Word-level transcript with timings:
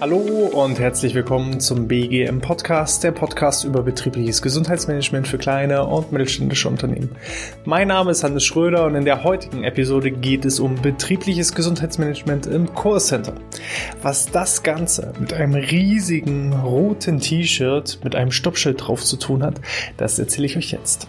Hallo 0.00 0.16
und 0.54 0.78
herzlich 0.78 1.14
willkommen 1.14 1.60
zum 1.60 1.86
BGM 1.86 2.40
Podcast, 2.40 3.04
der 3.04 3.12
Podcast 3.12 3.64
über 3.64 3.82
betriebliches 3.82 4.40
Gesundheitsmanagement 4.40 5.28
für 5.28 5.36
kleine 5.36 5.84
und 5.84 6.12
mittelständische 6.12 6.70
Unternehmen. 6.70 7.10
Mein 7.66 7.88
Name 7.88 8.12
ist 8.12 8.24
Hannes 8.24 8.42
Schröder 8.42 8.86
und 8.86 8.94
in 8.94 9.04
der 9.04 9.22
heutigen 9.22 9.64
Episode 9.64 10.10
geht 10.10 10.46
es 10.46 10.58
um 10.58 10.80
betriebliches 10.80 11.54
Gesundheitsmanagement 11.54 12.46
im 12.46 12.72
Core 12.74 13.00
Center. 13.00 13.34
Was 14.00 14.30
das 14.30 14.62
Ganze 14.62 15.12
mit 15.20 15.34
einem 15.34 15.54
riesigen 15.56 16.54
roten 16.54 17.20
T-Shirt 17.20 18.00
mit 18.02 18.14
einem 18.14 18.30
Stoppschild 18.30 18.80
drauf 18.80 19.04
zu 19.04 19.18
tun 19.18 19.42
hat, 19.42 19.60
das 19.98 20.18
erzähle 20.18 20.46
ich 20.46 20.56
euch 20.56 20.72
jetzt. 20.72 21.06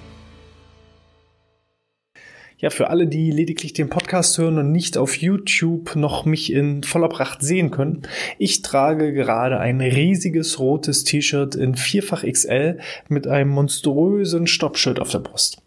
Ja, 2.63 2.69
für 2.69 2.89
alle, 2.89 3.07
die 3.07 3.29
lediglich 3.29 3.73
den 3.73 3.89
Podcast 3.89 4.37
hören 4.37 4.57
und 4.57 4.71
nicht 4.71 4.97
auf 4.97 5.17
YouTube 5.17 5.97
noch 5.97 6.23
mich 6.23 6.53
in 6.53 6.81
voller 6.83 7.09
Pracht 7.09 7.41
sehen 7.41 7.71
können, 7.71 8.03
ich 8.37 8.61
trage 8.61 9.11
gerade 9.11 9.59
ein 9.59 9.81
riesiges 9.81 10.59
rotes 10.59 11.03
T-Shirt 11.03 11.55
in 11.55 11.75
vierfach 11.75 12.23
XL 12.23 12.79
mit 13.09 13.27
einem 13.27 13.49
monströsen 13.49 14.47
Stoppschild 14.47 15.01
auf 15.01 15.09
der 15.09 15.19
Brust. 15.19 15.61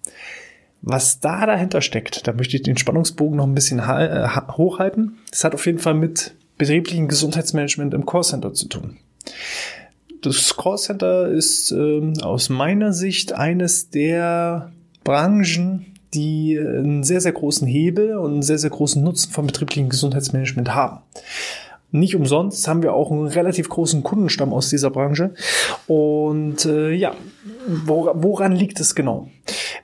Was 0.81 1.21
da 1.21 1.45
dahinter 1.45 1.83
steckt, 1.83 2.27
da 2.27 2.33
möchte 2.33 2.57
ich 2.57 2.63
den 2.63 2.79
Spannungsbogen 2.79 3.37
noch 3.37 3.47
ein 3.47 3.55
bisschen 3.55 3.81
äh, 3.81 4.27
hochhalten. 4.53 5.19
Das 5.31 5.45
hat 5.45 5.53
auf 5.53 5.67
jeden 5.67 5.81
Fall 5.81 5.93
mit 5.93 6.35
betrieblichem 6.57 7.09
Gesundheitsmanagement 7.09 7.93
im 7.93 8.07
Callcenter 8.07 8.55
zu 8.55 8.69
tun. 8.69 8.97
Das 10.23 10.57
Callcenter 10.57 11.29
ist 11.29 11.73
äh, 11.73 12.15
aus 12.23 12.49
meiner 12.49 12.95
Sicht 12.95 13.35
eines 13.35 13.91
der 13.91 14.73
Branchen, 15.05 15.93
die 16.17 16.59
einen 16.59 17.05
sehr, 17.05 17.21
sehr 17.21 17.33
großen 17.33 17.67
Hebel 17.67 18.17
und 18.17 18.33
einen 18.33 18.43
sehr, 18.43 18.59
sehr 18.59 18.71
großen 18.71 19.03
Nutzen 19.03 19.31
vom 19.31 19.47
betrieblichen 19.47 19.89
Gesundheitsmanagement 19.89 20.75
haben. 20.75 21.01
Nicht 21.93 22.17
umsonst 22.17 22.67
haben 22.67 22.83
wir 22.83 22.95
auch 22.95 23.11
einen 23.11 23.29
relativ 23.29 23.69
großen 23.69 24.03
Kundenstamm 24.03 24.53
aus 24.53 24.69
dieser 24.69 24.91
Branche. 24.91 25.35
Und 25.87 26.67
äh, 26.67 26.91
ja, 26.91 27.15
woran, 27.67 28.23
woran 28.23 28.53
liegt 28.53 28.81
es 28.81 28.95
genau? 28.95 29.29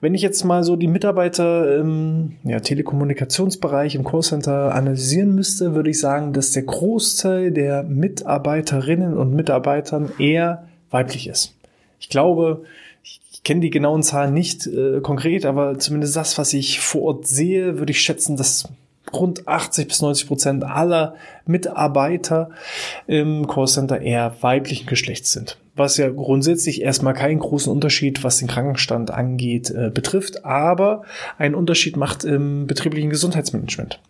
Wenn 0.01 0.15
ich 0.15 0.23
jetzt 0.23 0.45
mal 0.45 0.65
so 0.65 0.75
die 0.75 0.89
Mitarbeiter 0.89 1.79
im 1.79 2.33
ja, 2.43 2.59
Telekommunikationsbereich 2.59 3.95
im 3.95 4.05
Callcenter 4.05 4.75
analysieren 4.75 5.35
müsste, 5.35 5.77
würde 5.77 5.91
ich 5.91 6.01
sagen, 6.01 6.33
dass 6.33 6.51
der 6.51 6.65
Großteil 6.65 7.53
der 7.53 7.85
Mitarbeiterinnen 7.85 9.17
und 9.17 9.33
Mitarbeitern 9.33 10.11
eher 10.19 10.65
weiblich 10.91 11.29
ist. 11.29 11.55
Ich 12.01 12.09
glaube, 12.09 12.65
ich 13.43 13.45
kenne 13.45 13.61
die 13.61 13.71
genauen 13.71 14.05
Zahlen 14.05 14.33
nicht 14.33 14.69
äh, 14.69 15.01
konkret, 15.01 15.47
aber 15.47 15.77
zumindest 15.77 16.15
das, 16.15 16.39
was 16.39 16.53
ich 16.53 16.79
vor 16.79 17.03
Ort 17.03 17.27
sehe, 17.27 17.77
würde 17.81 17.91
ich 17.91 18.01
schätzen, 18.01 18.37
dass 18.37 18.69
rund 19.13 19.49
80 19.49 19.89
bis 19.89 20.01
90 20.01 20.29
Prozent 20.29 20.65
aller 20.65 21.17
Mitarbeiter 21.45 22.51
im 23.09 23.49
Callcenter 23.49 24.01
eher 24.01 24.37
weiblichen 24.43 24.87
Geschlechts 24.87 25.33
sind 25.33 25.59
was 25.75 25.97
ja 25.97 26.11
grundsätzlich 26.11 26.83
erstmal 26.83 27.15
keinen 27.15 27.39
großen 27.39 27.73
Unterschied, 27.73 28.23
was 28.25 28.39
den 28.39 28.49
Krankenstand 28.49 29.11
angeht, 29.11 29.71
äh, 29.71 29.91
betrifft, 29.91 30.45
aber 30.45 31.03
einen 31.39 31.55
Unterschied 31.55 31.97
macht 31.97 32.25
im 32.25 32.67
betrieblichen 32.67 33.11
Gesundheitsmanagement. 33.11 34.01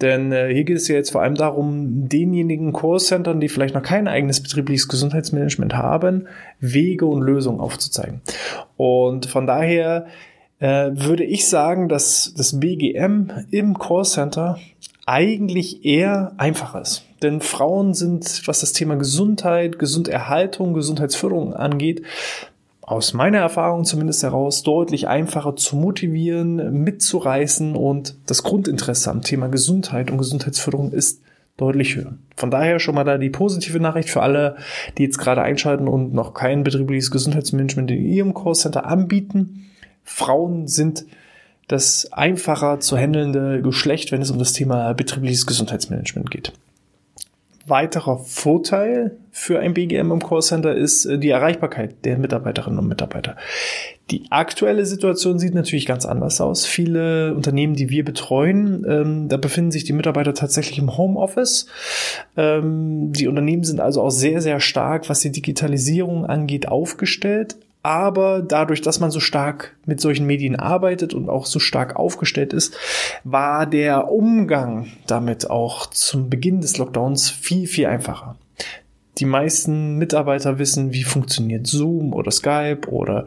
Denn 0.00 0.32
äh, 0.32 0.52
hier 0.52 0.64
geht 0.64 0.76
es 0.76 0.88
ja 0.88 0.96
jetzt 0.96 1.10
vor 1.10 1.22
allem 1.22 1.36
darum, 1.36 2.08
denjenigen 2.08 2.72
Callcentern, 2.72 3.40
die 3.40 3.48
vielleicht 3.48 3.74
noch 3.74 3.82
kein 3.82 4.08
eigenes 4.08 4.42
betriebliches 4.42 4.88
Gesundheitsmanagement 4.88 5.74
haben, 5.74 6.26
Wege 6.58 7.06
und 7.06 7.22
Lösungen 7.22 7.60
aufzuzeigen. 7.60 8.20
Und 8.76 9.26
von 9.26 9.46
daher 9.46 10.06
äh, 10.58 10.90
würde 10.94 11.24
ich 11.24 11.46
sagen, 11.46 11.88
dass 11.88 12.34
das 12.36 12.58
BGM 12.58 13.30
im 13.50 13.78
Callcenter 13.78 14.58
eigentlich 15.06 15.84
eher 15.84 16.32
einfach 16.38 16.74
ist. 16.74 17.04
Denn 17.24 17.40
Frauen 17.40 17.94
sind, 17.94 18.42
was 18.46 18.60
das 18.60 18.74
Thema 18.74 18.96
Gesundheit, 18.96 19.78
Gesunderhaltung, 19.78 20.74
Gesundheitsförderung 20.74 21.54
angeht, 21.54 22.02
aus 22.82 23.14
meiner 23.14 23.38
Erfahrung 23.38 23.84
zumindest 23.84 24.22
heraus 24.22 24.62
deutlich 24.62 25.08
einfacher 25.08 25.56
zu 25.56 25.74
motivieren, 25.74 26.82
mitzureißen 26.84 27.76
und 27.76 28.16
das 28.26 28.42
Grundinteresse 28.42 29.10
am 29.10 29.22
Thema 29.22 29.48
Gesundheit 29.48 30.10
und 30.10 30.18
Gesundheitsförderung 30.18 30.92
ist 30.92 31.22
deutlich 31.56 31.96
höher. 31.96 32.12
Von 32.36 32.50
daher 32.50 32.78
schon 32.78 32.94
mal 32.94 33.04
da 33.04 33.16
die 33.16 33.30
positive 33.30 33.80
Nachricht 33.80 34.10
für 34.10 34.20
alle, 34.20 34.56
die 34.98 35.04
jetzt 35.04 35.16
gerade 35.16 35.40
einschalten 35.40 35.88
und 35.88 36.12
noch 36.12 36.34
kein 36.34 36.62
betriebliches 36.62 37.10
Gesundheitsmanagement 37.10 37.90
in 37.90 38.04
ihrem 38.04 38.34
Callcenter 38.34 38.84
anbieten. 38.84 39.70
Frauen 40.02 40.68
sind 40.68 41.06
das 41.68 42.12
einfacher 42.12 42.80
zu 42.80 42.98
handelnde 42.98 43.62
Geschlecht, 43.62 44.12
wenn 44.12 44.20
es 44.20 44.30
um 44.30 44.38
das 44.38 44.52
Thema 44.52 44.92
betriebliches 44.92 45.46
Gesundheitsmanagement 45.46 46.30
geht. 46.30 46.52
Weiterer 47.66 48.18
Vorteil 48.18 49.16
für 49.30 49.58
ein 49.58 49.74
BGM 49.74 50.12
im 50.12 50.22
Callcenter 50.22 50.74
ist 50.74 51.06
äh, 51.06 51.18
die 51.18 51.30
Erreichbarkeit 51.30 52.04
der 52.04 52.18
Mitarbeiterinnen 52.18 52.78
und 52.78 52.88
Mitarbeiter. 52.88 53.36
Die 54.10 54.26
aktuelle 54.30 54.84
Situation 54.84 55.38
sieht 55.38 55.54
natürlich 55.54 55.86
ganz 55.86 56.04
anders 56.04 56.40
aus. 56.40 56.66
Viele 56.66 57.34
Unternehmen, 57.34 57.74
die 57.74 57.88
wir 57.88 58.04
betreuen, 58.04 58.84
ähm, 58.88 59.28
da 59.28 59.38
befinden 59.38 59.70
sich 59.70 59.84
die 59.84 59.94
Mitarbeiter 59.94 60.34
tatsächlich 60.34 60.78
im 60.78 60.96
Homeoffice. 60.96 61.66
Ähm, 62.36 63.12
die 63.12 63.28
Unternehmen 63.28 63.64
sind 63.64 63.80
also 63.80 64.02
auch 64.02 64.10
sehr, 64.10 64.42
sehr 64.42 64.60
stark, 64.60 65.08
was 65.08 65.20
die 65.20 65.32
Digitalisierung 65.32 66.26
angeht, 66.26 66.68
aufgestellt 66.68 67.56
aber 67.84 68.40
dadurch, 68.40 68.80
dass 68.80 68.98
man 68.98 69.10
so 69.10 69.20
stark 69.20 69.76
mit 69.84 70.00
solchen 70.00 70.26
Medien 70.26 70.56
arbeitet 70.56 71.12
und 71.12 71.28
auch 71.28 71.44
so 71.44 71.58
stark 71.58 71.96
aufgestellt 71.96 72.54
ist, 72.54 72.74
war 73.24 73.66
der 73.66 74.10
Umgang 74.10 74.86
damit 75.06 75.50
auch 75.50 75.86
zum 75.90 76.30
Beginn 76.30 76.62
des 76.62 76.78
Lockdowns 76.78 77.28
viel, 77.28 77.66
viel 77.66 77.84
einfacher. 77.84 78.36
Die 79.18 79.26
meisten 79.26 79.98
Mitarbeiter 79.98 80.58
wissen, 80.58 80.94
wie 80.94 81.04
funktioniert 81.04 81.66
Zoom 81.66 82.14
oder 82.14 82.30
Skype 82.30 82.88
oder 82.88 83.26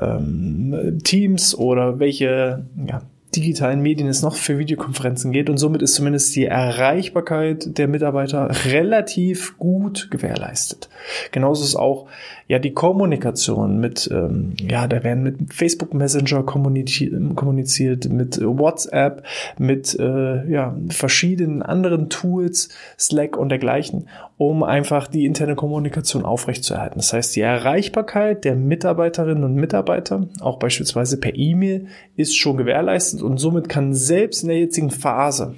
ähm, 0.00 1.00
Teams 1.02 1.56
oder 1.56 1.98
welche 1.98 2.64
ja, 2.86 3.02
digitalen 3.34 3.80
Medien 3.80 4.08
es 4.08 4.22
noch 4.22 4.36
für 4.36 4.58
Videokonferenzen 4.58 5.32
geht 5.32 5.50
und 5.50 5.58
somit 5.58 5.82
ist 5.82 5.94
zumindest 5.94 6.34
die 6.34 6.46
Erreichbarkeit 6.46 7.78
der 7.78 7.88
Mitarbeiter 7.88 8.50
relativ 8.64 9.58
gut 9.58 10.10
gewährleistet. 10.10 10.88
Genauso 11.30 11.64
ist 11.64 11.76
auch 11.76 12.06
ja 12.46 12.58
die 12.58 12.72
Kommunikation 12.72 13.78
mit 13.78 14.08
ähm, 14.12 14.54
ja 14.60 14.86
da 14.86 15.04
werden 15.04 15.22
mit 15.22 15.52
Facebook 15.52 15.92
Messenger 15.94 16.42
kommuniziert, 16.42 18.08
mit 18.08 18.40
WhatsApp, 18.40 19.24
mit 19.58 19.98
äh, 19.98 20.50
ja 20.50 20.76
verschiedenen 20.88 21.62
anderen 21.62 22.08
Tools, 22.08 22.70
Slack 22.98 23.36
und 23.36 23.50
dergleichen, 23.50 24.08
um 24.38 24.62
einfach 24.62 25.08
die 25.08 25.26
interne 25.26 25.56
Kommunikation 25.56 26.24
aufrechtzuerhalten. 26.24 26.98
Das 26.98 27.12
heißt, 27.12 27.34
die 27.34 27.40
Erreichbarkeit 27.40 28.44
der 28.44 28.54
Mitarbeiterinnen 28.54 29.42
und 29.42 29.54
Mitarbeiter, 29.56 30.28
auch 30.40 30.58
beispielsweise 30.58 31.18
per 31.18 31.36
E-Mail, 31.36 31.88
ist 32.16 32.36
schon 32.36 32.56
gewährleistet 32.56 33.18
ist. 33.18 33.22
Und 33.22 33.38
somit 33.38 33.68
kann 33.68 33.94
selbst 33.94 34.42
in 34.42 34.48
der 34.48 34.58
jetzigen 34.58 34.90
Phase, 34.90 35.56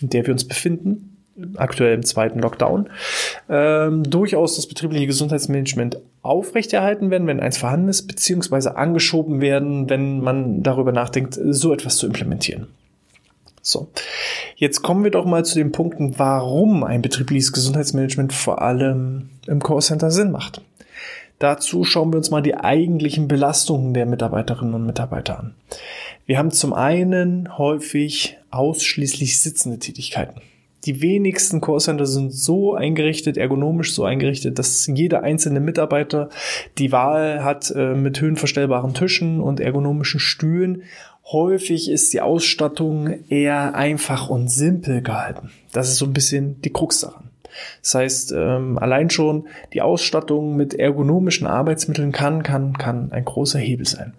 in 0.00 0.08
der 0.08 0.26
wir 0.26 0.32
uns 0.32 0.48
befinden, 0.48 1.18
aktuell 1.56 1.94
im 1.94 2.04
zweiten 2.04 2.38
Lockdown, 2.38 2.88
ähm, 3.48 4.02
durchaus 4.02 4.56
das 4.56 4.66
betriebliche 4.66 5.06
Gesundheitsmanagement 5.06 5.98
aufrechterhalten 6.22 7.10
werden, 7.10 7.26
wenn 7.26 7.40
eins 7.40 7.58
vorhanden 7.58 7.88
ist, 7.88 8.06
beziehungsweise 8.06 8.76
angeschoben 8.76 9.40
werden, 9.40 9.90
wenn 9.90 10.20
man 10.20 10.62
darüber 10.62 10.92
nachdenkt, 10.92 11.38
so 11.42 11.72
etwas 11.72 11.96
zu 11.96 12.06
implementieren. 12.06 12.68
So, 13.64 13.88
jetzt 14.56 14.82
kommen 14.82 15.04
wir 15.04 15.12
doch 15.12 15.24
mal 15.24 15.44
zu 15.44 15.54
den 15.54 15.70
Punkten, 15.70 16.18
warum 16.18 16.82
ein 16.82 17.00
betriebliches 17.00 17.52
Gesundheitsmanagement 17.52 18.32
vor 18.32 18.60
allem 18.60 19.30
im 19.46 19.62
Callcenter 19.62 20.10
Sinn 20.10 20.32
macht. 20.32 20.60
Dazu 21.38 21.84
schauen 21.84 22.12
wir 22.12 22.18
uns 22.18 22.30
mal 22.30 22.42
die 22.42 22.56
eigentlichen 22.56 23.28
Belastungen 23.28 23.94
der 23.94 24.06
Mitarbeiterinnen 24.06 24.74
und 24.74 24.84
Mitarbeiter 24.86 25.38
an. 25.38 25.54
Wir 26.26 26.38
haben 26.38 26.50
zum 26.50 26.72
einen 26.72 27.56
häufig 27.56 28.36
ausschließlich 28.50 29.40
sitzende 29.40 29.78
Tätigkeiten. 29.78 30.40
Die 30.84 31.00
wenigsten 31.00 31.60
Callcenter 31.60 32.06
sind 32.06 32.32
so 32.32 32.74
eingerichtet, 32.74 33.36
ergonomisch 33.36 33.94
so 33.94 34.04
eingerichtet, 34.04 34.58
dass 34.58 34.88
jeder 34.88 35.22
einzelne 35.22 35.60
Mitarbeiter 35.60 36.28
die 36.78 36.90
Wahl 36.90 37.44
hat 37.44 37.70
äh, 37.70 37.94
mit 37.94 38.20
höhenverstellbaren 38.20 38.92
Tischen 38.92 39.40
und 39.40 39.60
ergonomischen 39.60 40.18
Stühlen. 40.18 40.82
Häufig 41.30 41.90
ist 41.90 42.12
die 42.12 42.20
Ausstattung 42.20 43.28
eher 43.28 43.74
einfach 43.74 44.28
und 44.28 44.48
simpel 44.48 45.02
gehalten. 45.02 45.50
Das 45.72 45.88
ist 45.88 45.98
so 45.98 46.06
ein 46.06 46.12
bisschen 46.12 46.60
die 46.62 46.72
Krux 46.72 47.00
daran. 47.00 47.32
Das 47.82 47.94
heißt, 47.94 48.32
ähm, 48.32 48.78
allein 48.78 49.10
schon 49.10 49.46
die 49.72 49.82
Ausstattung 49.82 50.56
mit 50.56 50.74
ergonomischen 50.74 51.46
Arbeitsmitteln 51.46 52.12
kann, 52.12 52.42
kann, 52.42 52.76
kann 52.78 53.12
ein 53.12 53.24
großer 53.24 53.58
Hebel 53.58 53.86
sein. 53.86 54.14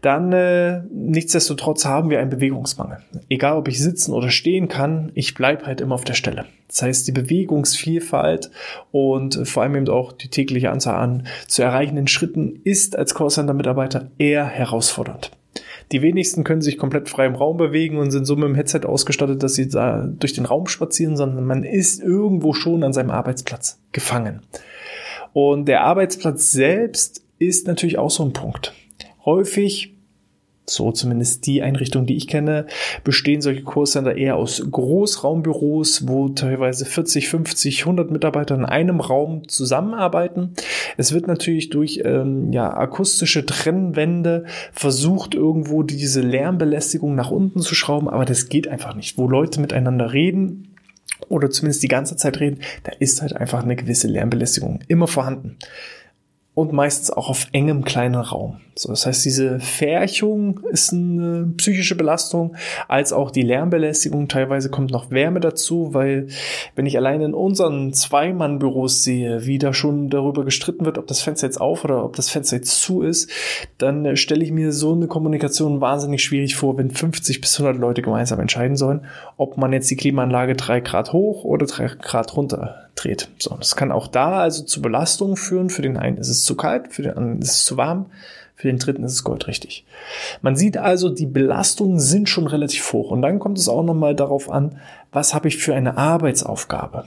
Dann, 0.00 0.32
äh, 0.32 0.82
nichtsdestotrotz 0.90 1.84
haben 1.84 2.10
wir 2.10 2.20
einen 2.20 2.30
Bewegungsmangel. 2.30 2.98
Egal, 3.28 3.56
ob 3.56 3.68
ich 3.68 3.80
sitzen 3.80 4.12
oder 4.12 4.30
stehen 4.30 4.68
kann, 4.68 5.12
ich 5.14 5.34
bleibe 5.34 5.66
halt 5.66 5.80
immer 5.80 5.94
auf 5.94 6.04
der 6.04 6.14
Stelle. 6.14 6.46
Das 6.68 6.82
heißt, 6.82 7.06
die 7.06 7.12
Bewegungsvielfalt 7.12 8.50
und 8.90 9.46
vor 9.46 9.62
allem 9.62 9.76
eben 9.76 9.88
auch 9.88 10.12
die 10.12 10.28
tägliche 10.28 10.70
Anzahl 10.70 10.96
an 10.96 11.26
zu 11.46 11.62
erreichenden 11.62 12.08
Schritten 12.08 12.60
ist 12.64 12.96
als 12.96 13.14
Callcenter-Mitarbeiter 13.14 14.10
eher 14.18 14.46
herausfordernd. 14.46 15.30
Die 15.92 16.00
wenigsten 16.00 16.42
können 16.42 16.62
sich 16.62 16.78
komplett 16.78 17.10
frei 17.10 17.26
im 17.26 17.34
Raum 17.34 17.58
bewegen 17.58 17.98
und 17.98 18.10
sind 18.10 18.24
so 18.24 18.34
mit 18.34 18.48
dem 18.48 18.54
Headset 18.54 18.80
ausgestattet, 18.84 19.42
dass 19.42 19.54
sie 19.54 19.68
da 19.68 20.06
durch 20.06 20.32
den 20.32 20.46
Raum 20.46 20.66
spazieren, 20.66 21.16
sondern 21.16 21.44
man 21.44 21.64
ist 21.64 22.02
irgendwo 22.02 22.54
schon 22.54 22.82
an 22.82 22.94
seinem 22.94 23.10
Arbeitsplatz 23.10 23.78
gefangen. 23.92 24.40
Und 25.34 25.66
der 25.66 25.82
Arbeitsplatz 25.82 26.50
selbst 26.50 27.22
ist 27.38 27.66
natürlich 27.66 27.98
auch 27.98 28.10
so 28.10 28.24
ein 28.24 28.32
Punkt. 28.32 28.74
Häufig 29.24 29.91
so 30.72 30.92
zumindest 30.92 31.46
die 31.46 31.62
Einrichtung, 31.62 32.06
die 32.06 32.16
ich 32.16 32.28
kenne, 32.28 32.66
bestehen 33.04 33.40
solche 33.40 33.64
Callcenter 33.64 34.16
eher 34.16 34.36
aus 34.36 34.62
Großraumbüros, 34.70 36.08
wo 36.08 36.28
teilweise 36.28 36.84
40, 36.84 37.28
50, 37.28 37.80
100 37.80 38.10
Mitarbeiter 38.10 38.54
in 38.54 38.64
einem 38.64 39.00
Raum 39.00 39.48
zusammenarbeiten. 39.48 40.54
Es 40.96 41.12
wird 41.12 41.26
natürlich 41.26 41.70
durch 41.70 42.02
ähm, 42.04 42.52
ja, 42.52 42.72
akustische 42.72 43.46
Trennwände 43.46 44.44
versucht, 44.72 45.34
irgendwo 45.34 45.82
diese 45.82 46.20
Lärmbelästigung 46.20 47.14
nach 47.14 47.30
unten 47.30 47.60
zu 47.60 47.74
schrauben, 47.74 48.08
aber 48.08 48.24
das 48.24 48.48
geht 48.48 48.68
einfach 48.68 48.94
nicht. 48.94 49.18
Wo 49.18 49.28
Leute 49.28 49.60
miteinander 49.60 50.12
reden, 50.12 50.68
oder 51.28 51.50
zumindest 51.50 51.82
die 51.84 51.88
ganze 51.88 52.16
Zeit 52.16 52.40
reden, 52.40 52.58
da 52.82 52.92
ist 52.98 53.22
halt 53.22 53.34
einfach 53.34 53.62
eine 53.62 53.76
gewisse 53.76 54.08
Lärmbelästigung 54.08 54.80
immer 54.88 55.06
vorhanden 55.06 55.56
und 56.54 56.72
meistens 56.72 57.10
auch 57.10 57.30
auf 57.30 57.46
engem 57.52 57.84
kleinen 57.84 58.16
Raum. 58.16 58.58
So, 58.74 58.90
das 58.90 59.06
heißt, 59.06 59.24
diese 59.24 59.58
Färchung 59.60 60.60
ist 60.70 60.92
eine 60.92 61.52
psychische 61.56 61.94
Belastung, 61.94 62.56
als 62.88 63.12
auch 63.12 63.30
die 63.30 63.42
Lärmbelästigung. 63.42 64.28
Teilweise 64.28 64.70
kommt 64.70 64.90
noch 64.90 65.10
Wärme 65.10 65.40
dazu, 65.40 65.94
weil 65.94 66.28
wenn 66.74 66.86
ich 66.86 66.96
allein 66.96 67.22
in 67.22 67.34
unseren 67.34 67.92
Zweimann-Büros 67.92 69.02
sehe, 69.02 69.46
wie 69.46 69.58
da 69.58 69.72
schon 69.72 70.10
darüber 70.10 70.44
gestritten 70.44 70.84
wird, 70.84 70.98
ob 70.98 71.06
das 71.06 71.22
Fenster 71.22 71.46
jetzt 71.46 71.60
auf 71.60 71.84
oder 71.84 72.04
ob 72.04 72.16
das 72.16 72.28
Fenster 72.28 72.56
jetzt 72.56 72.80
zu 72.80 73.02
ist, 73.02 73.30
dann 73.78 74.04
äh, 74.04 74.16
stelle 74.16 74.44
ich 74.44 74.52
mir 74.52 74.72
so 74.72 74.92
eine 74.92 75.06
Kommunikation 75.06 75.80
wahnsinnig 75.80 76.22
schwierig 76.22 76.56
vor, 76.56 76.76
wenn 76.76 76.90
50 76.90 77.40
bis 77.40 77.58
100 77.58 77.80
Leute 77.80 78.02
gemeinsam 78.02 78.40
entscheiden 78.40 78.76
sollen, 78.76 79.06
ob 79.36 79.56
man 79.56 79.72
jetzt 79.72 79.90
die 79.90 79.96
Klimaanlage 79.96 80.54
drei 80.54 80.80
Grad 80.80 81.12
hoch 81.12 81.44
oder 81.44 81.66
drei 81.66 81.86
Grad 81.86 82.36
runter 82.36 82.81
dreht. 83.02 83.28
So, 83.38 83.56
das 83.56 83.76
kann 83.76 83.92
auch 83.92 84.06
da 84.06 84.40
also 84.40 84.64
zu 84.64 84.82
Belastungen 84.82 85.36
führen. 85.36 85.70
Für 85.70 85.82
den 85.82 85.96
einen 85.96 86.18
ist 86.18 86.28
es 86.28 86.44
zu 86.44 86.56
kalt, 86.56 86.92
für 86.92 87.02
den 87.02 87.16
anderen 87.16 87.42
ist 87.42 87.52
es 87.52 87.64
zu 87.64 87.76
warm, 87.76 88.06
für 88.54 88.68
den 88.68 88.78
dritten 88.78 89.04
ist 89.04 89.12
es 89.12 89.24
goldrichtig. 89.24 89.84
Man 90.40 90.56
sieht 90.56 90.76
also, 90.76 91.08
die 91.08 91.26
Belastungen 91.26 91.98
sind 91.98 92.28
schon 92.28 92.46
relativ 92.46 92.92
hoch. 92.92 93.10
Und 93.10 93.22
dann 93.22 93.38
kommt 93.38 93.58
es 93.58 93.68
auch 93.68 93.82
nochmal 93.82 94.14
darauf 94.14 94.50
an, 94.50 94.78
was 95.10 95.34
habe 95.34 95.48
ich 95.48 95.56
für 95.58 95.74
eine 95.74 95.96
Arbeitsaufgabe. 95.96 97.04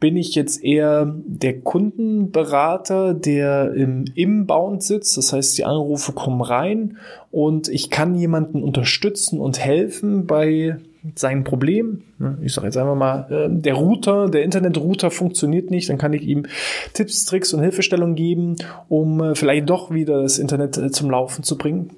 Bin 0.00 0.16
ich 0.16 0.34
jetzt 0.34 0.64
eher 0.64 1.14
der 1.24 1.60
Kundenberater, 1.60 3.14
der 3.14 3.72
im 3.74 4.06
Inbound 4.14 4.82
sitzt? 4.82 5.16
Das 5.16 5.32
heißt, 5.32 5.56
die 5.56 5.64
Anrufe 5.64 6.12
kommen 6.12 6.40
rein 6.40 6.98
und 7.30 7.68
ich 7.68 7.88
kann 7.88 8.16
jemanden 8.16 8.62
unterstützen 8.62 9.38
und 9.38 9.60
helfen 9.60 10.26
bei 10.26 10.78
sein 11.14 11.44
Problem. 11.44 12.02
Ne, 12.18 12.38
ich 12.42 12.52
sage 12.52 12.68
jetzt 12.68 12.76
einfach 12.76 12.94
mal, 12.94 13.26
äh, 13.30 13.48
der 13.50 13.74
Router, 13.74 14.28
der 14.28 14.42
Internetrouter 14.44 15.10
funktioniert 15.10 15.70
nicht, 15.70 15.88
dann 15.88 15.98
kann 15.98 16.12
ich 16.12 16.22
ihm 16.22 16.46
Tipps, 16.92 17.24
Tricks 17.24 17.52
und 17.52 17.60
Hilfestellungen 17.60 18.14
geben, 18.14 18.56
um 18.88 19.20
äh, 19.20 19.34
vielleicht 19.34 19.68
doch 19.68 19.90
wieder 19.90 20.22
das 20.22 20.38
Internet 20.38 20.78
äh, 20.78 20.90
zum 20.90 21.10
Laufen 21.10 21.42
zu 21.42 21.58
bringen. 21.58 21.90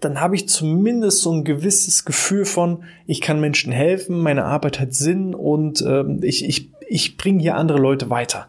Dann 0.00 0.20
habe 0.20 0.36
ich 0.36 0.48
zumindest 0.48 1.22
so 1.22 1.32
ein 1.32 1.44
gewisses 1.44 2.04
Gefühl 2.04 2.44
von, 2.44 2.84
ich 3.06 3.20
kann 3.20 3.40
Menschen 3.40 3.72
helfen, 3.72 4.20
meine 4.20 4.44
Arbeit 4.44 4.78
hat 4.78 4.94
Sinn 4.94 5.34
und 5.34 5.82
ähm, 5.82 6.20
ich, 6.22 6.44
ich, 6.44 6.70
ich 6.88 7.16
bringe 7.16 7.40
hier 7.40 7.56
andere 7.56 7.78
Leute 7.78 8.08
weiter. 8.10 8.46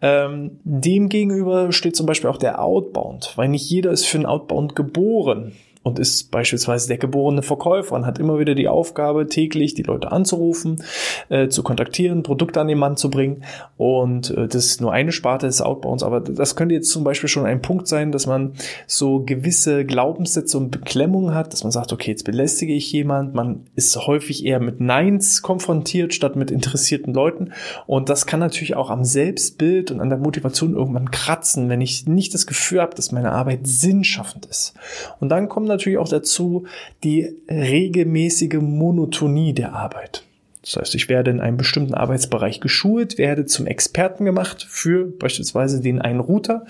Ähm, 0.00 0.58
dem 0.64 1.08
gegenüber 1.08 1.72
steht 1.72 1.96
zum 1.96 2.06
Beispiel 2.06 2.30
auch 2.30 2.36
der 2.36 2.62
Outbound, 2.62 3.32
weil 3.36 3.48
nicht 3.48 3.68
jeder 3.68 3.90
ist 3.90 4.06
für 4.06 4.18
ein 4.18 4.26
Outbound 4.26 4.76
geboren 4.76 5.52
und 5.82 5.98
ist 5.98 6.30
beispielsweise 6.30 6.88
der 6.88 6.98
geborene 6.98 7.42
Verkäufer 7.42 7.94
und 7.94 8.06
hat 8.06 8.18
immer 8.18 8.38
wieder 8.38 8.54
die 8.54 8.68
Aufgabe, 8.68 9.26
täglich 9.26 9.74
die 9.74 9.82
Leute 9.82 10.12
anzurufen, 10.12 10.82
äh, 11.28 11.48
zu 11.48 11.62
kontaktieren, 11.62 12.22
Produkte 12.22 12.60
an 12.60 12.68
den 12.68 12.78
Mann 12.78 12.96
zu 12.96 13.10
bringen. 13.10 13.44
Und 13.76 14.30
äh, 14.30 14.48
das 14.48 14.66
ist 14.66 14.80
nur 14.80 14.92
eine 14.92 15.12
Sparte 15.12 15.46
des 15.46 15.62
Outbounds, 15.62 16.02
aber 16.02 16.20
das 16.20 16.56
könnte 16.56 16.74
jetzt 16.74 16.90
zum 16.90 17.04
Beispiel 17.04 17.28
schon 17.28 17.46
ein 17.46 17.62
Punkt 17.62 17.88
sein, 17.88 18.12
dass 18.12 18.26
man 18.26 18.52
so 18.86 19.20
gewisse 19.20 19.84
Glaubenssätze 19.84 20.58
und 20.58 20.70
Beklemmungen 20.70 21.34
hat, 21.34 21.52
dass 21.52 21.64
man 21.64 21.70
sagt, 21.70 21.92
okay, 21.92 22.10
jetzt 22.10 22.24
belästige 22.24 22.74
ich 22.74 22.92
jemand, 22.92 23.34
man 23.34 23.66
ist 23.74 23.96
häufig 24.06 24.44
eher 24.44 24.60
mit 24.60 24.80
Neins 24.80 25.42
konfrontiert, 25.42 26.14
statt 26.14 26.36
mit 26.36 26.50
interessierten 26.50 27.14
Leuten. 27.14 27.52
Und 27.86 28.08
das 28.08 28.26
kann 28.26 28.40
natürlich 28.40 28.76
auch 28.76 28.90
am 28.90 29.04
Selbstbild 29.04 29.90
und 29.90 30.00
an 30.00 30.10
der 30.10 30.18
Motivation 30.18 30.74
irgendwann 30.74 31.10
kratzen, 31.10 31.68
wenn 31.68 31.80
ich 31.80 32.06
nicht 32.06 32.34
das 32.34 32.46
Gefühl 32.46 32.80
habe, 32.80 32.94
dass 32.94 33.12
meine 33.12 33.32
Arbeit 33.32 33.60
sinnschaffend 33.66 34.46
ist. 34.46 34.74
Und 35.20 35.28
dann 35.28 35.48
kommt 35.68 35.80
natürlich 35.80 35.98
auch 35.98 36.08
dazu 36.08 36.64
die 37.04 37.36
regelmäßige 37.50 38.58
Monotonie 38.60 39.52
der 39.52 39.74
Arbeit. 39.74 40.24
Das 40.62 40.76
heißt, 40.76 40.94
ich 40.96 41.08
werde 41.08 41.30
in 41.30 41.40
einem 41.40 41.56
bestimmten 41.56 41.94
Arbeitsbereich 41.94 42.60
geschult, 42.60 43.16
werde 43.16 43.46
zum 43.46 43.66
Experten 43.66 44.24
gemacht 44.24 44.66
für 44.68 45.06
beispielsweise 45.06 45.80
den 45.80 46.00
einen 46.02 46.20
Router. 46.20 46.66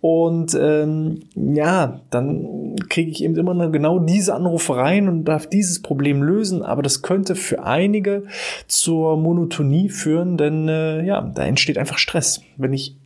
Und 0.00 0.56
ähm, 0.58 1.22
ja, 1.34 2.00
dann 2.10 2.76
kriege 2.88 3.10
ich 3.10 3.24
eben 3.24 3.36
immer 3.36 3.68
genau 3.70 3.98
diese 3.98 4.34
Anrufe 4.34 4.76
rein 4.76 5.08
und 5.08 5.24
darf 5.24 5.48
dieses 5.48 5.82
Problem 5.82 6.22
lösen. 6.22 6.62
Aber 6.62 6.82
das 6.82 7.02
könnte 7.02 7.34
für 7.34 7.64
einige 7.64 8.24
zur 8.68 9.16
Monotonie 9.16 9.88
führen, 9.88 10.36
denn 10.38 10.68
äh, 10.68 11.04
ja, 11.04 11.20
da 11.20 11.44
entsteht 11.44 11.78
einfach 11.78 11.98
Stress. 11.98 12.40
Wenn 12.56 12.72
ich 12.72 12.96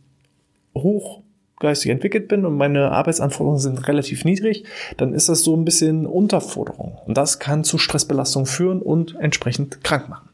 hoch 0.75 1.23
geistig 1.61 1.91
entwickelt 1.91 2.27
bin 2.27 2.45
und 2.45 2.57
meine 2.57 2.91
Arbeitsanforderungen 2.91 3.59
sind 3.59 3.87
relativ 3.87 4.25
niedrig, 4.25 4.65
dann 4.97 5.13
ist 5.13 5.29
das 5.29 5.43
so 5.43 5.55
ein 5.55 5.63
bisschen 5.63 6.05
Unterforderung. 6.05 6.97
Und 7.05 7.17
das 7.17 7.39
kann 7.39 7.63
zu 7.63 7.77
Stressbelastung 7.77 8.45
führen 8.45 8.81
und 8.81 9.15
entsprechend 9.19 9.83
krank 9.83 10.09
machen. 10.09 10.27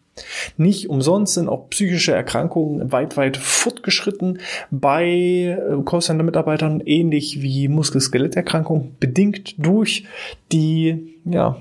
Nicht 0.58 0.90
umsonst 0.90 1.36
sind 1.36 1.48
auch 1.48 1.70
psychische 1.70 2.12
Erkrankungen 2.12 2.92
weit, 2.92 3.18
weit 3.18 3.38
fortgeschritten 3.38 4.40
bei 4.72 5.06
äh, 5.06 5.84
Callcenter-Mitarbeitern, 5.86 6.82
ähnlich 6.86 7.42
wie 7.42 7.68
Muskel-Skeletterkrankungen, 7.68 8.96
bedingt 9.00 9.54
durch 9.64 10.06
die, 10.52 11.16
ja, 11.26 11.58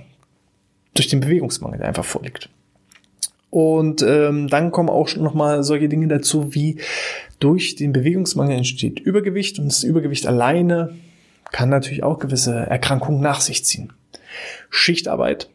durch 0.94 1.08
den 1.08 1.20
Bewegungsmangel, 1.20 1.78
der 1.78 1.88
einfach 1.88 2.04
vorliegt. 2.04 2.48
Und 3.50 4.02
ähm, 4.02 4.48
dann 4.48 4.70
kommen 4.70 4.88
auch 4.88 5.14
noch 5.16 5.34
mal 5.34 5.62
solche 5.62 5.88
Dinge 5.88 6.08
dazu, 6.08 6.54
wie 6.54 6.78
durch 7.38 7.76
den 7.76 7.92
Bewegungsmangel 7.92 8.56
entsteht 8.56 9.00
Übergewicht 9.00 9.58
und 9.58 9.66
das 9.66 9.82
Übergewicht 9.82 10.26
alleine 10.26 10.94
kann 11.52 11.68
natürlich 11.68 12.02
auch 12.02 12.18
gewisse 12.18 12.54
Erkrankungen 12.54 13.20
nach 13.20 13.40
sich 13.40 13.64
ziehen. 13.64 13.92
Schichtarbeit 14.68 15.48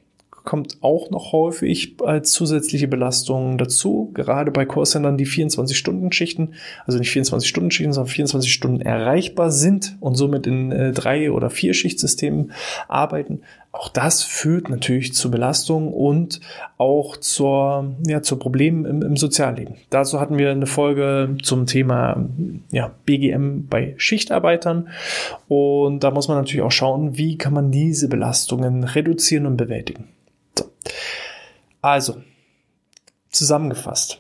kommt 0.44 0.78
auch 0.82 1.10
noch 1.12 1.32
häufig 1.32 1.96
als 2.04 2.32
zusätzliche 2.32 2.88
Belastung 2.88 3.58
dazu, 3.58 4.12
gerade 4.14 4.52
bei 4.52 4.66
Callcentern, 4.66 5.18
die 5.18 5.28
24-Stunden-Schichten, 5.28 6.54
also 6.86 6.98
nicht 6.98 7.12
24-Stunden-Schichten, 7.12 7.94
sondern 7.94 8.12
24 8.12 8.52
Stunden 8.52 8.82
erreichbar 8.82 9.52
sind 9.52 9.98
und 10.00 10.16
somit 10.16 10.48
in 10.48 10.72
äh, 10.72 10.92
drei- 10.92 11.32
oder 11.32 11.50
vier 11.50 11.74
Schichtsystemen 11.74 12.52
arbeiten, 12.88 13.42
auch 13.74 13.88
das 13.88 14.24
führt 14.24 14.70
natürlich 14.70 15.14
zu 15.14 15.32
Belastung 15.32 15.94
und 15.94 16.42
auch 16.78 17.16
zur, 17.16 17.96
ja, 18.06 18.22
zu 18.22 18.36
Problemen 18.36 18.86
im, 18.86 19.02
im 19.02 19.16
Sozialleben. 19.16 19.76
Dazu 19.90 20.20
hatten 20.20 20.38
wir 20.38 20.52
eine 20.52 20.66
Folge 20.66 21.38
zum 21.42 21.68
Thema 21.68 22.28
ja, 22.72 22.92
BGM 23.06 23.68
bei 23.70 23.94
Schichtarbeitern. 23.98 24.90
Und 25.48 26.02
da 26.04 26.12
muss 26.12 26.28
man 26.28 26.38
natürlich 26.38 26.64
auch 26.64 26.72
schauen, 26.72 27.18
wie 27.18 27.38
kann 27.38 27.54
man 27.54 27.72
diese 27.72 28.10
Belastungen 28.10 28.84
reduzieren 28.84 29.46
und 29.46 29.56
bewältigen. 29.56 30.10
So. 30.84 30.92
Also, 31.82 32.24
zusammengefasst. 33.30 34.20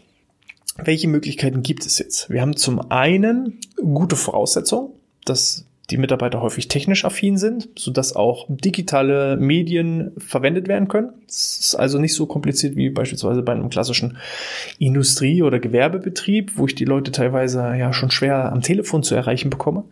Welche 0.77 1.07
Möglichkeiten 1.07 1.61
gibt 1.63 1.85
es 1.85 1.99
jetzt? 1.99 2.29
Wir 2.29 2.41
haben 2.41 2.55
zum 2.55 2.91
einen 2.91 3.59
gute 3.75 4.15
Voraussetzungen, 4.15 4.93
dass 5.25 5.65
die 5.91 5.98
Mitarbeiter 5.98 6.41
häufig 6.41 6.69
technisch 6.69 7.03
affin 7.05 7.38
sind, 7.38 7.69
so 7.75 7.91
dass 7.91 8.15
auch 8.15 8.45
digitale 8.48 9.38
Medien 9.38 10.12
verwendet 10.17 10.67
werden 10.67 10.88
können. 10.88 11.10
Es 11.27 11.60
ist 11.60 11.75
also 11.75 12.00
nicht 12.00 12.15
so 12.15 12.25
kompliziert 12.25 12.75
wie 12.75 12.89
beispielsweise 12.89 13.41
bei 13.41 13.51
einem 13.51 13.69
klassischen 13.69 14.17
Industrie- 14.79 15.43
oder 15.43 15.60
Gewerbebetrieb, 15.60 16.53
wo 16.55 16.65
ich 16.65 16.75
die 16.75 16.86
Leute 16.86 17.12
teilweise 17.12 17.60
ja 17.60 17.91
schon 17.93 18.12
schwer 18.12 18.51
am 18.51 18.62
Telefon 18.62 19.03
zu 19.03 19.15
erreichen 19.15 19.50
bekomme. 19.50 19.83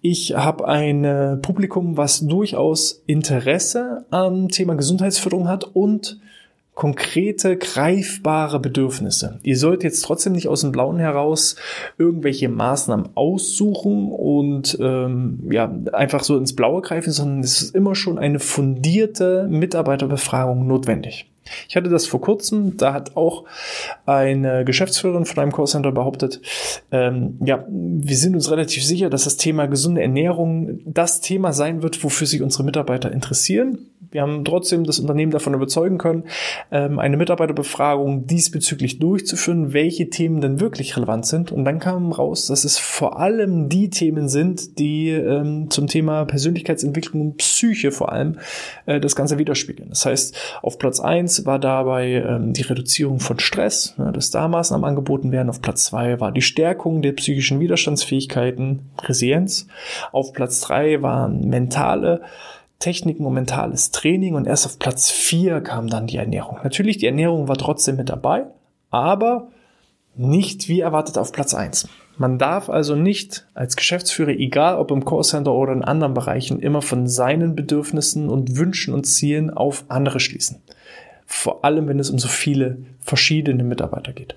Ich 0.00 0.34
habe 0.34 0.68
ein 0.68 1.04
äh, 1.04 1.36
Publikum, 1.36 1.96
was 1.96 2.20
durchaus 2.20 3.02
Interesse 3.06 4.04
am 4.10 4.48
Thema 4.48 4.74
Gesundheitsförderung 4.74 5.48
hat 5.48 5.64
und 5.64 6.18
konkrete, 6.74 7.56
greifbare 7.56 8.58
Bedürfnisse. 8.58 9.38
Ihr 9.42 9.56
sollt 9.56 9.84
jetzt 9.84 10.02
trotzdem 10.02 10.32
nicht 10.32 10.48
aus 10.48 10.62
dem 10.62 10.72
Blauen 10.72 10.98
heraus 10.98 11.56
irgendwelche 11.98 12.48
Maßnahmen 12.48 13.10
aussuchen 13.14 14.10
und 14.10 14.76
ähm, 14.80 15.48
ja 15.50 15.72
einfach 15.92 16.24
so 16.24 16.36
ins 16.36 16.56
Blaue 16.56 16.82
greifen, 16.82 17.12
sondern 17.12 17.40
es 17.40 17.62
ist 17.62 17.74
immer 17.74 17.94
schon 17.94 18.18
eine 18.18 18.40
fundierte 18.40 19.46
Mitarbeiterbefragung 19.48 20.66
notwendig. 20.66 21.30
Ich 21.68 21.76
hatte 21.76 21.88
das 21.88 22.06
vor 22.06 22.20
kurzem, 22.20 22.76
da 22.76 22.92
hat 22.92 23.16
auch 23.16 23.44
eine 24.06 24.64
Geschäftsführerin 24.64 25.24
von 25.24 25.42
einem 25.42 25.52
Callcenter 25.52 25.92
behauptet, 25.92 26.40
ähm, 26.90 27.38
ja, 27.44 27.64
wir 27.68 28.16
sind 28.16 28.34
uns 28.34 28.50
relativ 28.50 28.84
sicher, 28.84 29.10
dass 29.10 29.24
das 29.24 29.36
Thema 29.36 29.66
gesunde 29.66 30.02
Ernährung 30.02 30.80
das 30.84 31.20
Thema 31.20 31.52
sein 31.52 31.82
wird, 31.82 32.02
wofür 32.04 32.26
sich 32.26 32.42
unsere 32.42 32.64
Mitarbeiter 32.64 33.12
interessieren. 33.12 33.90
Wir 34.14 34.22
haben 34.22 34.44
trotzdem 34.44 34.84
das 34.84 35.00
Unternehmen 35.00 35.32
davon 35.32 35.54
überzeugen 35.54 35.98
können, 35.98 36.24
ähm, 36.70 37.00
eine 37.00 37.16
Mitarbeiterbefragung 37.16 38.28
diesbezüglich 38.28 39.00
durchzuführen, 39.00 39.72
welche 39.72 40.08
Themen 40.08 40.40
denn 40.40 40.60
wirklich 40.60 40.96
relevant 40.96 41.26
sind. 41.26 41.50
Und 41.50 41.64
dann 41.64 41.80
kam 41.80 42.12
raus, 42.12 42.46
dass 42.46 42.62
es 42.62 42.78
vor 42.78 43.18
allem 43.18 43.68
die 43.68 43.90
Themen 43.90 44.28
sind, 44.28 44.78
die 44.78 45.10
ähm, 45.10 45.68
zum 45.68 45.88
Thema 45.88 46.26
Persönlichkeitsentwicklung 46.26 47.22
und 47.22 47.36
Psyche 47.38 47.90
vor 47.90 48.12
allem 48.12 48.38
äh, 48.86 49.00
das 49.00 49.16
Ganze 49.16 49.38
widerspiegeln. 49.38 49.88
Das 49.88 50.06
heißt, 50.06 50.36
auf 50.62 50.78
Platz 50.78 51.00
eins 51.00 51.33
war 51.44 51.58
dabei 51.58 52.12
ähm, 52.12 52.52
die 52.52 52.62
Reduzierung 52.62 53.20
von 53.20 53.38
Stress, 53.38 53.94
ne, 53.98 54.12
dass 54.12 54.30
da 54.30 54.48
Maßnahmen 54.48 54.84
angeboten 54.84 55.32
werden. 55.32 55.50
Auf 55.50 55.60
Platz 55.62 55.86
zwei 55.86 56.20
war 56.20 56.32
die 56.32 56.42
Stärkung 56.42 57.02
der 57.02 57.12
psychischen 57.12 57.60
Widerstandsfähigkeiten, 57.60 58.90
Resilienz. 59.02 59.66
Auf 60.12 60.32
Platz 60.32 60.60
drei 60.60 61.02
waren 61.02 61.48
mentale 61.48 62.22
Techniken 62.78 63.24
und 63.24 63.34
mentales 63.34 63.90
Training 63.90 64.34
und 64.34 64.46
erst 64.46 64.66
auf 64.66 64.78
Platz 64.78 65.10
4 65.10 65.60
kam 65.62 65.88
dann 65.88 66.06
die 66.06 66.18
Ernährung. 66.18 66.58
Natürlich, 66.62 66.98
die 66.98 67.06
Ernährung 67.06 67.48
war 67.48 67.56
trotzdem 67.56 67.96
mit 67.96 68.10
dabei, 68.10 68.44
aber 68.90 69.48
nicht 70.16 70.68
wie 70.68 70.80
erwartet 70.80 71.16
auf 71.16 71.32
Platz 71.32 71.54
1. 71.54 71.88
Man 72.16 72.38
darf 72.38 72.70
also 72.70 72.94
nicht 72.94 73.46
als 73.54 73.74
Geschäftsführer, 73.74 74.30
egal 74.30 74.76
ob 74.76 74.90
im 74.92 75.04
Callcenter 75.04 75.52
oder 75.52 75.72
in 75.72 75.82
anderen 75.82 76.14
Bereichen, 76.14 76.60
immer 76.60 76.80
von 76.80 77.08
seinen 77.08 77.56
Bedürfnissen 77.56 78.28
und 78.28 78.56
Wünschen 78.56 78.94
und 78.94 79.04
Zielen 79.04 79.50
auf 79.50 79.84
andere 79.88 80.20
schließen. 80.20 80.62
Vor 81.26 81.64
allem, 81.64 81.88
wenn 81.88 81.98
es 81.98 82.10
um 82.10 82.18
so 82.18 82.28
viele 82.28 82.78
verschiedene 83.00 83.64
Mitarbeiter 83.64 84.12
geht. 84.12 84.36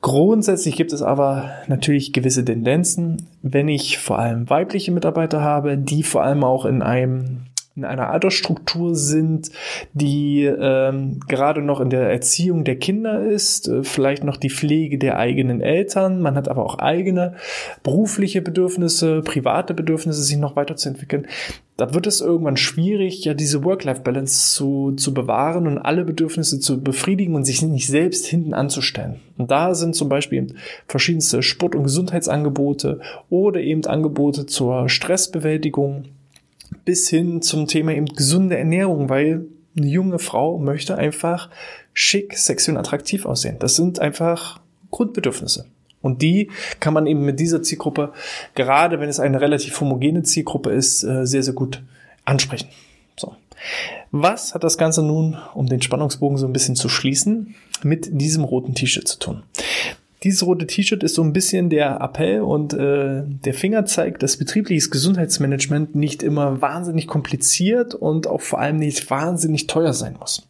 Grundsätzlich 0.00 0.76
gibt 0.76 0.92
es 0.92 1.02
aber 1.02 1.50
natürlich 1.66 2.12
gewisse 2.12 2.44
Tendenzen, 2.44 3.28
wenn 3.42 3.66
ich 3.68 3.98
vor 3.98 4.18
allem 4.18 4.48
weibliche 4.48 4.92
Mitarbeiter 4.92 5.40
habe, 5.40 5.76
die 5.76 6.02
vor 6.02 6.22
allem 6.22 6.44
auch 6.44 6.64
in 6.64 6.82
einem 6.82 7.46
in 7.76 7.84
einer 7.84 8.08
Altersstruktur 8.08 8.94
sind, 8.94 9.50
die 9.92 10.44
ähm, 10.44 11.20
gerade 11.28 11.60
noch 11.60 11.80
in 11.80 11.90
der 11.90 12.10
Erziehung 12.10 12.64
der 12.64 12.76
Kinder 12.76 13.22
ist, 13.22 13.68
äh, 13.68 13.84
vielleicht 13.84 14.24
noch 14.24 14.38
die 14.38 14.48
Pflege 14.48 14.96
der 14.96 15.18
eigenen 15.18 15.60
Eltern. 15.60 16.22
Man 16.22 16.36
hat 16.36 16.48
aber 16.48 16.64
auch 16.64 16.78
eigene 16.78 17.34
berufliche 17.82 18.40
Bedürfnisse, 18.40 19.20
private 19.20 19.74
Bedürfnisse, 19.74 20.22
sich 20.22 20.38
noch 20.38 20.56
weiterzuentwickeln. 20.56 21.26
Da 21.76 21.92
wird 21.92 22.06
es 22.06 22.22
irgendwann 22.22 22.56
schwierig, 22.56 23.22
ja 23.26 23.34
diese 23.34 23.62
Work-Life-Balance 23.62 24.54
zu, 24.54 24.92
zu 24.92 25.12
bewahren 25.12 25.66
und 25.66 25.76
alle 25.76 26.06
Bedürfnisse 26.06 26.58
zu 26.58 26.82
befriedigen 26.82 27.34
und 27.34 27.44
sich 27.44 27.60
nicht 27.60 27.88
selbst 27.88 28.24
hinten 28.24 28.54
anzustellen. 28.54 29.20
Und 29.36 29.50
da 29.50 29.74
sind 29.74 29.94
zum 29.94 30.08
Beispiel 30.08 30.54
verschiedenste 30.88 31.42
Sport- 31.42 31.74
und 31.74 31.82
Gesundheitsangebote 31.82 33.00
oder 33.28 33.60
eben 33.60 33.84
Angebote 33.84 34.46
zur 34.46 34.88
Stressbewältigung 34.88 36.06
bis 36.84 37.08
hin 37.08 37.42
zum 37.42 37.66
Thema 37.66 37.92
eben 37.92 38.06
gesunde 38.06 38.56
Ernährung, 38.56 39.08
weil 39.08 39.46
eine 39.76 39.86
junge 39.86 40.18
Frau 40.18 40.58
möchte 40.58 40.96
einfach 40.96 41.50
schick, 41.92 42.36
sexy 42.36 42.70
und 42.70 42.76
attraktiv 42.76 43.26
aussehen. 43.26 43.56
Das 43.58 43.76
sind 43.76 44.00
einfach 44.00 44.60
Grundbedürfnisse. 44.90 45.66
Und 46.02 46.22
die 46.22 46.50
kann 46.78 46.94
man 46.94 47.06
eben 47.06 47.24
mit 47.24 47.40
dieser 47.40 47.62
Zielgruppe, 47.62 48.12
gerade 48.54 49.00
wenn 49.00 49.08
es 49.08 49.18
eine 49.18 49.40
relativ 49.40 49.80
homogene 49.80 50.22
Zielgruppe 50.22 50.70
ist, 50.70 51.02
äh, 51.02 51.26
sehr, 51.26 51.42
sehr 51.42 51.54
gut 51.54 51.82
ansprechen. 52.24 52.68
So. 53.16 53.34
Was 54.12 54.54
hat 54.54 54.62
das 54.62 54.78
Ganze 54.78 55.02
nun, 55.02 55.36
um 55.54 55.66
den 55.66 55.82
Spannungsbogen 55.82 56.38
so 56.38 56.46
ein 56.46 56.52
bisschen 56.52 56.76
zu 56.76 56.88
schließen, 56.88 57.54
mit 57.82 58.08
diesem 58.20 58.44
roten 58.44 58.74
T-Shirt 58.74 59.08
zu 59.08 59.18
tun? 59.18 59.42
Dieses 60.26 60.44
rote 60.44 60.66
T-Shirt 60.66 61.04
ist 61.04 61.14
so 61.14 61.22
ein 61.22 61.32
bisschen 61.32 61.70
der 61.70 62.00
Appell 62.00 62.40
und 62.40 62.74
äh, 62.74 63.22
der 63.24 63.54
Finger 63.54 63.84
zeigt, 63.84 64.24
dass 64.24 64.36
betriebliches 64.36 64.90
Gesundheitsmanagement 64.90 65.94
nicht 65.94 66.24
immer 66.24 66.60
wahnsinnig 66.60 67.06
kompliziert 67.06 67.94
und 67.94 68.26
auch 68.26 68.40
vor 68.40 68.58
allem 68.58 68.78
nicht 68.78 69.08
wahnsinnig 69.08 69.68
teuer 69.68 69.92
sein 69.92 70.16
muss. 70.18 70.48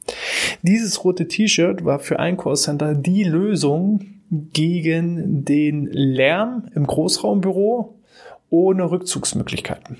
Dieses 0.62 1.04
rote 1.04 1.28
T-Shirt 1.28 1.84
war 1.84 1.98
für 1.98 2.18
ein 2.18 2.38
Callcenter 2.38 2.94
die 2.94 3.22
Lösung 3.22 4.00
gegen 4.30 5.44
den 5.44 5.88
Lärm 5.92 6.70
im 6.74 6.86
Großraumbüro 6.86 7.98
ohne 8.48 8.90
Rückzugsmöglichkeiten. 8.90 9.98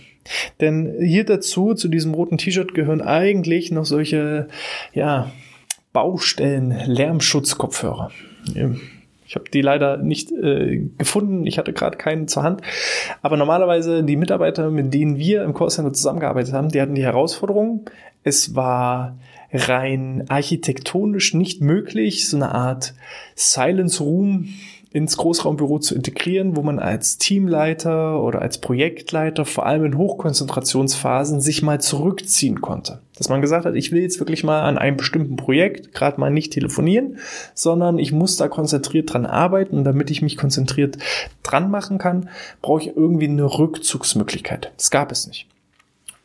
Denn 0.59 0.97
hier 1.03 1.25
dazu, 1.25 1.75
zu 1.75 1.89
diesem 1.89 2.15
roten 2.15 2.39
T-Shirt 2.39 2.73
gehören 2.73 3.03
eigentlich 3.03 3.71
noch 3.73 3.85
solche, 3.85 4.49
ja, 4.95 5.31
Baustellen, 5.93 6.71
Lärmschutzkopfhörer. 6.87 8.11
Ich 9.27 9.35
habe 9.35 9.51
die 9.51 9.61
leider 9.61 9.97
nicht 9.97 10.31
äh, 10.31 10.83
gefunden. 10.99 11.47
Ich 11.47 11.59
hatte 11.59 11.73
gerade 11.73 11.97
keinen 11.97 12.29
zur 12.29 12.43
Hand. 12.43 12.63
Aber 13.23 13.37
normalerweise 13.37 14.05
die 14.05 14.17
Mitarbeiter, 14.17 14.71
mit 14.71 14.95
denen 14.95 15.19
wir 15.19 15.43
im 15.43 15.55
Callcenter 15.55 15.93
zusammengearbeitet 15.93 16.53
haben, 16.53 16.69
die 16.69 16.81
hatten 16.81 16.95
die 16.95 17.05
Herausforderung. 17.05 17.91
Es 18.23 18.55
war 18.55 19.19
rein 19.53 20.25
architektonisch 20.29 21.35
nicht 21.35 21.61
möglich, 21.61 22.29
so 22.29 22.37
eine 22.37 22.55
Art 22.55 22.95
Silence 23.35 24.03
Room 24.03 24.49
ins 24.93 25.17
Großraumbüro 25.17 25.79
zu 25.79 25.95
integrieren, 25.95 26.57
wo 26.57 26.63
man 26.63 26.79
als 26.79 27.19
Teamleiter 27.19 28.23
oder 28.23 28.41
als 28.41 28.59
Projektleiter 28.59 29.45
vor 29.45 29.67
allem 29.67 29.85
in 29.85 29.99
Hochkonzentrationsphasen 29.99 31.41
sich 31.41 31.63
mal 31.63 31.81
zurückziehen 31.81 32.61
konnte. 32.61 33.01
Dass 33.17 33.29
man 33.29 33.41
gesagt 33.41 33.67
hat, 33.67 33.75
ich 33.75 33.93
will 33.93 34.03
jetzt 34.03 34.21
wirklich 34.21 34.45
mal 34.45 34.63
an 34.63 34.79
einem 34.79 34.97
bestimmten 34.97 35.37
Projekt 35.37 35.93
gerade 35.93 36.21
mal 36.21 36.31
nicht 36.31 36.53
telefonieren, 36.53 37.19
sondern 37.55 37.99
ich 37.99 38.13
muss 38.13 38.37
da 38.37 38.49
konzentriert 38.49 39.13
dran 39.13 39.27
arbeiten 39.27 39.79
und 39.79 39.85
damit 39.85 40.11
ich 40.11 40.23
mich 40.23 40.37
konzentriert 40.37 40.99
dran 41.43 41.71
machen 41.71 41.99
kann, 41.99 42.29
brauche 42.63 42.83
ich 42.83 42.97
irgendwie 42.97 43.29
eine 43.29 43.45
Rückzugsmöglichkeit. 43.45 44.73
Das 44.77 44.91
gab 44.91 45.13
es 45.13 45.27
nicht. 45.27 45.47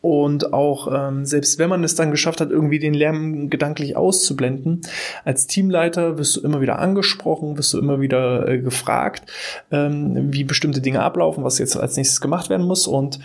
Und 0.01 0.51
auch 0.51 0.91
ähm, 0.91 1.25
selbst 1.25 1.59
wenn 1.59 1.69
man 1.69 1.83
es 1.83 1.93
dann 1.93 2.09
geschafft 2.09 2.41
hat, 2.41 2.49
irgendwie 2.49 2.79
den 2.79 2.95
Lärm 2.95 3.49
gedanklich 3.51 3.95
auszublenden, 3.95 4.81
als 5.25 5.45
Teamleiter 5.45 6.17
wirst 6.17 6.37
du 6.37 6.41
immer 6.41 6.59
wieder 6.59 6.79
angesprochen, 6.79 7.57
wirst 7.57 7.73
du 7.73 7.77
immer 7.77 8.01
wieder 8.01 8.47
äh, 8.47 8.57
gefragt, 8.57 9.31
ähm, 9.71 10.33
wie 10.33 10.43
bestimmte 10.43 10.81
Dinge 10.81 11.03
ablaufen, 11.03 11.43
was 11.43 11.59
jetzt 11.59 11.77
als 11.77 11.97
nächstes 11.97 12.19
gemacht 12.19 12.49
werden 12.49 12.65
muss. 12.65 12.87
Und 12.87 13.19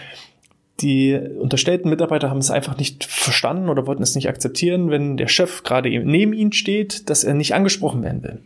die 0.81 1.19
unterstellten 1.41 1.89
Mitarbeiter 1.89 2.29
haben 2.29 2.39
es 2.39 2.51
einfach 2.51 2.77
nicht 2.77 3.05
verstanden 3.05 3.71
oder 3.71 3.87
wollten 3.87 4.03
es 4.03 4.15
nicht 4.15 4.29
akzeptieren, 4.29 4.91
wenn 4.91 5.17
der 5.17 5.29
Chef 5.29 5.63
gerade 5.63 5.89
neben 5.89 6.35
ihnen 6.35 6.53
steht, 6.53 7.09
dass 7.09 7.25
er 7.25 7.33
nicht 7.33 7.55
angesprochen 7.55 8.03
werden 8.03 8.23
will. 8.23 8.43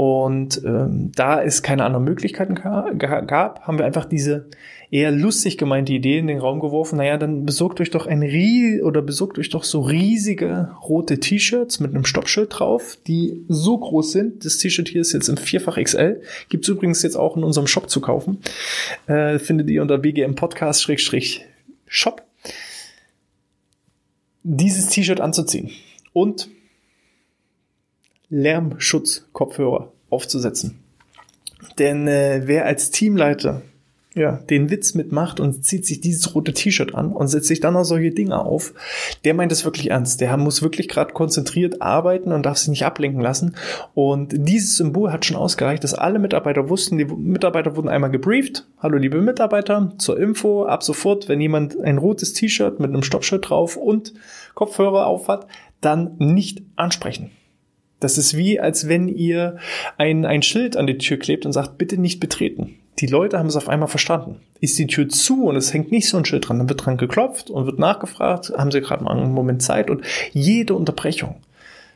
Und 0.00 0.62
ähm, 0.64 1.12
da 1.14 1.42
es 1.42 1.62
keine 1.62 1.84
anderen 1.84 2.06
Möglichkeiten 2.06 2.54
gab, 2.54 3.60
haben 3.66 3.76
wir 3.78 3.84
einfach 3.84 4.06
diese 4.06 4.46
eher 4.90 5.10
lustig 5.10 5.58
gemeinte 5.58 5.92
Idee 5.92 6.16
in 6.16 6.26
den 6.26 6.38
Raum 6.38 6.60
geworfen. 6.60 6.96
Naja, 6.96 7.18
dann 7.18 7.44
besorgt 7.44 7.82
euch 7.82 7.90
doch 7.90 8.06
ein 8.06 8.22
Rie 8.22 8.80
oder 8.80 9.02
besorgt 9.02 9.38
euch 9.38 9.50
doch 9.50 9.62
so 9.62 9.82
riesige 9.82 10.70
rote 10.88 11.20
T-Shirts 11.20 11.80
mit 11.80 11.90
einem 11.90 12.06
Stoppschild 12.06 12.48
drauf, 12.50 12.96
die 13.06 13.44
so 13.48 13.76
groß 13.76 14.12
sind. 14.12 14.46
Das 14.46 14.56
T-Shirt 14.56 14.88
hier 14.88 15.02
ist 15.02 15.12
jetzt 15.12 15.28
in 15.28 15.36
vierfach 15.36 15.76
XL. 15.76 16.22
Gibt's 16.48 16.68
übrigens 16.68 17.02
jetzt 17.02 17.16
auch 17.16 17.36
in 17.36 17.44
unserem 17.44 17.66
Shop 17.66 17.90
zu 17.90 18.00
kaufen. 18.00 18.38
Äh, 19.06 19.38
findet 19.38 19.68
ihr 19.68 19.82
unter 19.82 19.98
BGM 19.98 20.34
Podcast 20.34 20.90
Shop. 21.86 22.22
Dieses 24.44 24.86
T-Shirt 24.86 25.20
anzuziehen 25.20 25.72
und 26.14 26.48
Lärmschutzkopfhörer 28.30 29.92
aufzusetzen. 30.08 30.80
Denn 31.78 32.08
äh, 32.08 32.42
wer 32.44 32.64
als 32.64 32.90
Teamleiter 32.90 33.62
ja, 34.14 34.32
den 34.32 34.70
Witz 34.70 34.94
mitmacht 34.94 35.38
und 35.38 35.64
zieht 35.64 35.86
sich 35.86 36.00
dieses 36.00 36.34
rote 36.34 36.52
T-Shirt 36.52 36.94
an 36.96 37.12
und 37.12 37.28
setzt 37.28 37.46
sich 37.46 37.60
dann 37.60 37.74
noch 37.74 37.84
solche 37.84 38.10
Dinge 38.10 38.44
auf, 38.44 38.74
der 39.24 39.34
meint 39.34 39.52
es 39.52 39.64
wirklich 39.64 39.90
ernst. 39.90 40.20
Der 40.20 40.36
muss 40.36 40.62
wirklich 40.62 40.88
gerade 40.88 41.12
konzentriert 41.12 41.80
arbeiten 41.80 42.32
und 42.32 42.44
darf 42.44 42.58
sich 42.58 42.68
nicht 42.68 42.84
ablenken 42.84 43.20
lassen. 43.20 43.54
Und 43.94 44.32
dieses 44.32 44.76
Symbol 44.76 45.12
hat 45.12 45.24
schon 45.24 45.36
ausgereicht, 45.36 45.84
dass 45.84 45.94
alle 45.94 46.18
Mitarbeiter 46.18 46.68
wussten, 46.68 46.98
die 46.98 47.04
Mitarbeiter 47.04 47.76
wurden 47.76 47.88
einmal 47.88 48.10
gebrieft. 48.10 48.66
Hallo 48.78 48.98
liebe 48.98 49.20
Mitarbeiter, 49.20 49.92
zur 49.98 50.18
Info, 50.18 50.64
ab 50.64 50.82
sofort, 50.82 51.28
wenn 51.28 51.40
jemand 51.40 51.78
ein 51.80 51.98
rotes 51.98 52.32
T-Shirt 52.32 52.80
mit 52.80 52.90
einem 52.90 53.04
Stoppschild 53.04 53.48
drauf 53.48 53.76
und 53.76 54.12
Kopfhörer 54.54 55.06
aufhat, 55.06 55.46
dann 55.80 56.16
nicht 56.18 56.62
ansprechen. 56.74 57.30
Das 58.00 58.18
ist 58.18 58.36
wie, 58.36 58.58
als 58.58 58.88
wenn 58.88 59.08
ihr 59.08 59.58
ein, 59.98 60.24
ein 60.24 60.42
Schild 60.42 60.76
an 60.76 60.86
die 60.86 60.98
Tür 60.98 61.18
klebt 61.18 61.46
und 61.46 61.52
sagt, 61.52 61.78
bitte 61.78 62.00
nicht 62.00 62.18
betreten. 62.18 62.76
Die 62.98 63.06
Leute 63.06 63.38
haben 63.38 63.46
es 63.46 63.56
auf 63.56 63.68
einmal 63.68 63.88
verstanden. 63.88 64.40
Ist 64.60 64.78
die 64.78 64.86
Tür 64.86 65.08
zu 65.08 65.44
und 65.44 65.56
es 65.56 65.72
hängt 65.72 65.92
nicht 65.92 66.08
so 66.08 66.16
ein 66.16 66.24
Schild 66.24 66.48
dran, 66.48 66.58
dann 66.58 66.68
wird 66.68 66.84
dran 66.84 66.96
geklopft 66.96 67.50
und 67.50 67.66
wird 67.66 67.78
nachgefragt, 67.78 68.52
haben 68.56 68.70
sie 68.70 68.80
gerade 68.80 69.04
mal 69.04 69.16
einen 69.16 69.32
Moment 69.32 69.62
Zeit 69.62 69.90
und 69.90 70.02
jede 70.32 70.74
Unterbrechung 70.74 71.36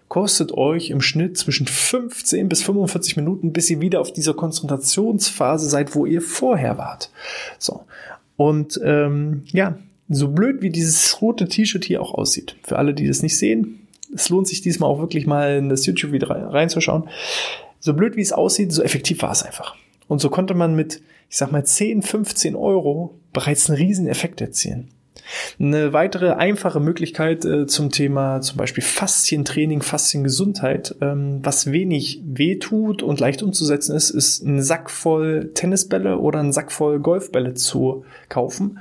kostet 0.08 0.52
euch 0.52 0.90
im 0.90 1.00
Schnitt 1.00 1.36
zwischen 1.38 1.66
15 1.66 2.48
bis 2.48 2.62
45 2.62 3.16
Minuten, 3.16 3.52
bis 3.52 3.68
ihr 3.68 3.80
wieder 3.80 4.00
auf 4.00 4.12
dieser 4.12 4.34
Konzentrationsphase 4.34 5.68
seid, 5.68 5.96
wo 5.96 6.06
ihr 6.06 6.22
vorher 6.22 6.78
wart. 6.78 7.10
So. 7.58 7.84
Und 8.36 8.80
ähm, 8.84 9.42
ja, 9.46 9.76
so 10.08 10.28
blöd 10.28 10.62
wie 10.62 10.70
dieses 10.70 11.20
rote 11.20 11.48
T-Shirt 11.48 11.84
hier 11.84 12.00
auch 12.00 12.14
aussieht, 12.14 12.54
für 12.62 12.78
alle, 12.78 12.94
die 12.94 13.08
das 13.08 13.22
nicht 13.22 13.36
sehen, 13.36 13.83
es 14.14 14.28
lohnt 14.28 14.48
sich 14.48 14.62
diesmal 14.62 14.88
auch 14.88 15.00
wirklich 15.00 15.26
mal 15.26 15.56
in 15.56 15.68
das 15.68 15.86
YouTube-Video 15.86 16.28
reinzuschauen. 16.28 17.08
So 17.80 17.94
blöd 17.94 18.16
wie 18.16 18.22
es 18.22 18.32
aussieht, 18.32 18.72
so 18.72 18.82
effektiv 18.82 19.22
war 19.22 19.32
es 19.32 19.42
einfach. 19.42 19.76
Und 20.08 20.20
so 20.20 20.30
konnte 20.30 20.54
man 20.54 20.74
mit, 20.74 21.02
ich 21.28 21.36
sag 21.36 21.52
mal, 21.52 21.64
10, 21.64 22.02
15 22.02 22.56
Euro 22.56 23.18
bereits 23.32 23.68
einen 23.68 23.78
riesen 23.78 24.06
Effekt 24.06 24.40
erzielen. 24.40 24.90
Eine 25.58 25.92
weitere 25.92 26.32
einfache 26.32 26.80
Möglichkeit 26.80 27.44
äh, 27.44 27.66
zum 27.66 27.90
Thema 27.90 28.40
zum 28.40 28.58
Beispiel 28.58 28.82
Faszientraining, 28.82 29.80
Fasziengesundheit, 29.80 30.96
ähm, 31.00 31.40
was 31.42 31.70
wenig 31.70 32.20
wehtut 32.26 33.02
und 33.02 33.20
leicht 33.20 33.42
umzusetzen 33.42 33.94
ist, 33.94 34.10
ist 34.10 34.44
einen 34.44 34.62
Sack 34.62 34.90
voll 34.90 35.52
Tennisbälle 35.54 36.18
oder 36.18 36.40
einen 36.40 36.52
Sack 36.52 36.72
voll 36.72 36.98
Golfbälle 36.98 37.54
zu 37.54 38.04
kaufen 38.28 38.78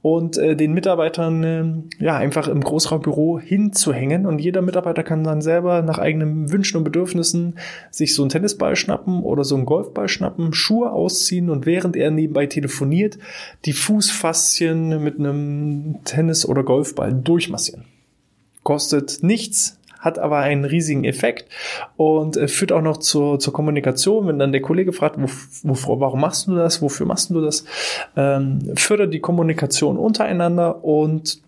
und 0.00 0.38
äh, 0.38 0.54
den 0.54 0.72
Mitarbeitern 0.72 1.44
äh, 1.44 2.04
ja 2.04 2.16
einfach 2.16 2.48
im 2.48 2.60
Großraumbüro 2.60 3.40
hinzuhängen 3.40 4.26
und 4.26 4.38
jeder 4.38 4.62
Mitarbeiter 4.62 5.02
kann 5.02 5.24
dann 5.24 5.42
selber 5.42 5.82
nach 5.82 5.98
eigenen 5.98 6.52
Wünschen 6.52 6.76
und 6.76 6.84
Bedürfnissen 6.84 7.58
sich 7.90 8.14
so 8.14 8.22
einen 8.22 8.30
Tennisball 8.30 8.76
schnappen 8.76 9.22
oder 9.22 9.44
so 9.44 9.56
einen 9.56 9.66
Golfball 9.66 10.08
schnappen, 10.08 10.52
Schuhe 10.52 10.92
ausziehen 10.92 11.50
und 11.50 11.66
während 11.66 11.96
er 11.96 12.10
nebenbei 12.10 12.46
telefoniert, 12.46 13.18
die 13.64 13.72
Fußfaszien 13.72 15.02
mit 15.02 15.18
einem 15.18 15.98
Tennis- 16.04 16.46
oder 16.46 16.62
Golfball 16.62 17.12
durchmassieren. 17.12 17.84
Kostet 18.62 19.22
nichts, 19.22 19.78
hat 19.98 20.18
aber 20.18 20.38
einen 20.38 20.64
riesigen 20.64 21.04
Effekt 21.04 21.50
und 21.96 22.36
äh, 22.36 22.48
führt 22.48 22.72
auch 22.72 22.82
noch 22.82 22.98
zur, 22.98 23.38
zur 23.38 23.52
Kommunikation. 23.52 24.26
Wenn 24.26 24.38
dann 24.38 24.52
der 24.52 24.62
Kollege 24.62 24.92
fragt, 24.92 25.16
wo, 25.18 25.28
wo, 25.62 26.00
warum 26.00 26.20
machst 26.20 26.46
du 26.46 26.54
das, 26.54 26.80
wofür 26.80 27.06
machst 27.06 27.30
du 27.30 27.40
das, 27.40 27.64
ähm, 28.16 28.72
fördert 28.76 29.12
die 29.12 29.20
Kommunikation 29.20 29.98
untereinander 29.98 30.84
und 30.84 31.42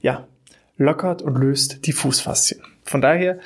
ja, 0.00 0.26
lockert 0.76 1.22
und 1.22 1.38
löst 1.38 1.86
die 1.86 1.92
Fußfaszien. 1.92 2.60
Von 2.84 3.00
daher, 3.00 3.38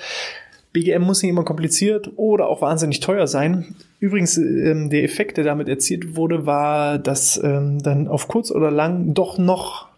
BGM 0.73 1.03
muss 1.03 1.23
nicht 1.23 1.31
immer 1.31 1.45
kompliziert 1.45 2.13
oder 2.17 2.49
auch 2.49 2.63
wahnsinnig 2.63 3.01
teuer 3.01 3.27
sein. 3.27 3.75
Übrigens, 3.99 4.39
ähm, 4.39 4.91
der 4.91 5.03
Effekt, 5.03 5.37
der 5.37 5.45
damit 5.45 5.69
erzielt 5.69 6.17
wurde, 6.17 6.47
war, 6.47 6.99
dass 6.99 7.41
ähm, 7.43 7.83
dann 7.83 8.07
auf 8.07 8.29
kurz 8.29 8.51
oder 8.51 8.71
lang 8.71 9.15
doch 9.15 9.39
noch 9.39 9.90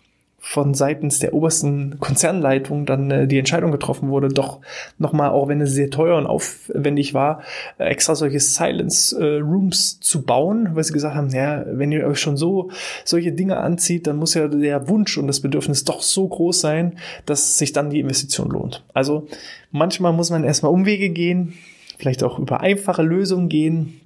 von 0.45 0.75
seitens 0.75 1.21
der 1.21 1.35
obersten 1.35 2.01
Konzernleitung 2.01 2.85
dann 2.85 3.11
äh, 3.13 3.29
die 3.29 3.39
Entscheidung 3.39 3.71
getroffen 3.71 4.09
wurde, 4.09 4.27
doch 4.27 4.61
nochmal, 4.99 5.31
auch 5.31 5.47
wenn 5.47 5.61
es 5.61 5.71
sehr 5.71 5.89
teuer 5.89 6.19
und 6.19 6.27
aufwendig 6.27 7.15
war, 7.15 7.43
äh, 7.79 7.85
extra 7.85 8.17
solche 8.17 8.41
Silence 8.41 9.17
äh, 9.17 9.39
Rooms 9.39 10.01
zu 10.01 10.23
bauen, 10.23 10.71
weil 10.73 10.83
sie 10.83 10.93
gesagt 10.93 11.15
haben, 11.15 11.31
ja, 11.31 11.65
wenn 11.69 11.93
ihr 11.93 12.05
euch 12.09 12.19
schon 12.19 12.37
so 12.37 12.73
solche 13.05 13.31
Dinge 13.31 13.59
anzieht, 13.59 14.09
dann 14.09 14.17
muss 14.17 14.35
ja 14.35 14.49
der 14.49 14.89
Wunsch 14.89 15.17
und 15.17 15.29
das 15.29 15.39
Bedürfnis 15.39 15.85
doch 15.85 16.03
so 16.03 16.27
groß 16.27 16.61
sein, 16.61 16.99
dass 17.25 17.57
sich 17.57 17.73
dann 17.73 17.91
die 17.91 18.01
Investition 18.01 18.51
lohnt. 18.51 18.85
Also 18.93 19.29
manchmal 19.71 20.13
muss 20.13 20.31
man 20.31 20.43
erstmal 20.43 20.73
Umwege 20.73 21.11
gehen, 21.11 21.55
vielleicht 21.99 22.25
auch 22.25 22.41
über 22.41 22.61
einfache 22.61 23.05
Lösungen 23.05 23.49
gehen, 23.49 24.01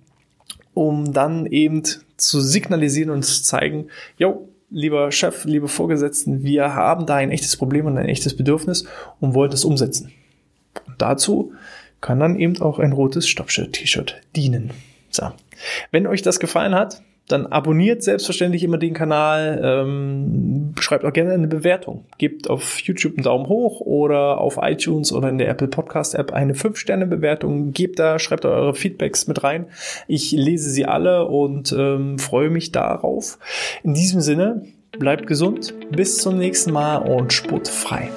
um 0.75 1.15
dann 1.15 1.47
eben 1.47 1.83
zu 2.19 2.43
signalisieren 2.43 3.09
und 3.09 3.25
zu 3.25 3.43
zeigen, 3.43 3.87
jo, 4.19 4.51
lieber 4.71 5.13
Chef, 5.13 5.45
liebe 5.45 5.69
Vorgesetzten, 5.69 6.43
wir 6.43 6.75
haben 6.75 7.07
da 7.07 7.17
ein 7.17 7.31
echtes 7.31 7.57
Problem 7.57 7.87
und 7.87 7.99
ein 7.99 8.09
echtes 8.09 8.37
Bedürfnis 8.37 8.87
und 9.21 9.35
wollen 9.35 9.51
das 9.51 9.65
umsetzen. 9.65 10.13
Und 10.87 11.01
dazu 11.01 11.53
kann 12.01 12.21
dann 12.21 12.39
eben 12.39 12.61
auch 12.61 12.79
ein 12.79 12.93
rotes 12.93 13.29
Stoppschild-T-Shirt 13.29 14.21
dienen. 14.35 14.71
So. 15.11 15.33
Wenn 15.91 16.07
euch 16.07 16.23
das 16.23 16.41
gefallen 16.41 16.75
hat, 16.75 17.03
dann 17.29 17.47
abonniert 17.47 18.03
selbstverständlich 18.03 18.63
immer 18.63 18.79
den 18.79 18.95
Kanal, 18.95 19.61
ähm, 19.63 20.75
schreibt 20.79 21.05
auch 21.05 21.13
gerne 21.13 21.33
eine 21.33 21.49
Bewertung, 21.49 22.05
gebt 22.19 22.49
auf 22.49 22.81
YouTube 22.81 23.15
einen 23.17 23.25
Daumen 23.25 23.49
hoch 23.49 23.81
oder 23.81 24.41
auf 24.41 24.59
iTunes 24.61 25.13
oder 25.13 25.29
in 25.29 25.39
der 25.39 25.49
Apple 25.49 25.69
Podcast 25.69 26.15
App 26.15 26.33
eine 26.33 26.55
5-Sterne-Bewertung, 26.55 27.73
gebt 27.73 27.99
da, 27.99 28.19
schreibt 28.19 28.45
da 28.45 28.51
eure 28.51 28.75
Feedbacks 28.75 29.27
mit 29.27 29.43
rein. 29.43 29.67
Ich 30.07 30.33
lese 30.33 30.71
sie 30.71 30.87
alle 30.87 31.27
und 31.27 31.75
ähm, 31.77 32.19
freue 32.19 32.51
mich 32.51 32.73
darauf. 32.73 33.39
In 33.83 33.95
diesem 33.95 34.21
Sinne, 34.21 34.63
bleibt 34.99 35.27
gesund, 35.27 35.75
bis 35.91 36.19
zum 36.19 36.39
nächsten 36.39 36.73
Mal 36.73 36.99
und 36.99 37.33
sportfrei. 37.33 38.11